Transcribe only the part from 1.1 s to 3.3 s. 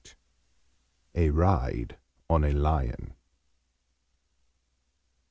A RIDE ON A LION.